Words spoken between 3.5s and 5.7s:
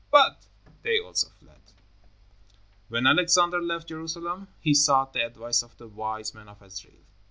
left Jerusalem he sought the advice